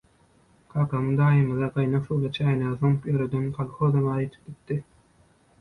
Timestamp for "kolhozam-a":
3.59-4.17